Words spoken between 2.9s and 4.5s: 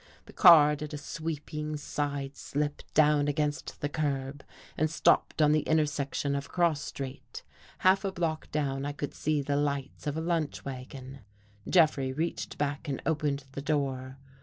down against the curb